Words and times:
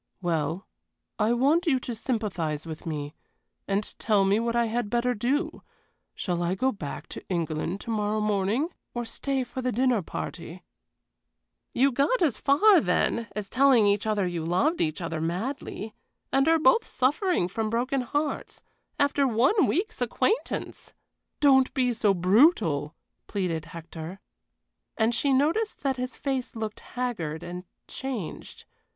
"Well, 0.19 0.67
I 1.19 1.31
want 1.33 1.67
you 1.67 1.79
to 1.81 1.93
sympathize 1.93 2.65
with 2.65 2.87
me, 2.87 3.13
and 3.67 3.83
tell 3.99 4.25
me 4.25 4.39
what 4.39 4.55
I 4.55 4.65
had 4.65 4.89
better 4.89 5.13
do. 5.13 5.61
Shall 6.15 6.41
I 6.41 6.55
go 6.55 6.71
back 6.71 7.05
to 7.09 7.23
England 7.29 7.81
to 7.81 7.91
morrow 7.91 8.19
morning, 8.19 8.69
or 8.95 9.05
stay 9.05 9.43
for 9.43 9.61
the 9.61 9.71
dinner 9.71 10.01
party?" 10.01 10.63
"You 11.71 11.91
got 11.91 12.19
as 12.19 12.39
far, 12.39 12.79
then, 12.79 13.27
as 13.35 13.47
telling 13.47 13.85
each 13.85 14.07
other 14.07 14.25
you 14.25 14.43
loved 14.43 14.81
each 14.81 15.01
other 15.01 15.21
madly 15.21 15.93
and 16.33 16.47
are 16.47 16.57
both 16.57 16.87
suffering 16.87 17.47
from 17.47 17.69
broken 17.69 18.01
hearts, 18.01 18.63
after 18.97 19.27
one 19.27 19.67
week's 19.67 20.01
acquaintance." 20.01 20.93
"Don't 21.41 21.71
be 21.75 21.93
so 21.93 22.15
brutal!" 22.15 22.95
pleaded 23.27 23.65
Hector. 23.65 24.19
And 24.97 25.13
she 25.13 25.31
noticed 25.31 25.83
that 25.83 25.97
his 25.97 26.17
face 26.17 26.55
looked 26.55 26.79
haggard 26.79 27.43
and 27.43 27.65
changed. 27.87 28.65